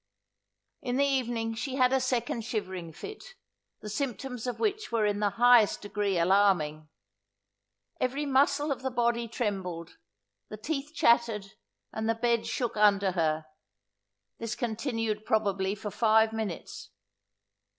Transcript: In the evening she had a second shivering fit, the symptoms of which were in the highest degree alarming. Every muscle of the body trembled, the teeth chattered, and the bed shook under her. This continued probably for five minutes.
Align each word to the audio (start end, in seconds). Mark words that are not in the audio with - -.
In 0.81 0.97
the 0.97 1.05
evening 1.05 1.53
she 1.53 1.75
had 1.75 1.93
a 1.93 1.99
second 1.99 2.43
shivering 2.43 2.91
fit, 2.91 3.35
the 3.81 3.87
symptoms 3.89 4.47
of 4.47 4.59
which 4.59 4.91
were 4.91 5.05
in 5.05 5.19
the 5.19 5.29
highest 5.37 5.81
degree 5.83 6.17
alarming. 6.17 6.89
Every 7.99 8.25
muscle 8.25 8.71
of 8.71 8.81
the 8.81 8.89
body 8.89 9.27
trembled, 9.27 9.99
the 10.49 10.57
teeth 10.57 10.95
chattered, 10.95 11.51
and 11.93 12.09
the 12.09 12.15
bed 12.15 12.47
shook 12.47 12.75
under 12.75 13.11
her. 13.11 13.45
This 14.39 14.55
continued 14.55 15.23
probably 15.23 15.75
for 15.75 15.91
five 15.91 16.33
minutes. 16.33 16.89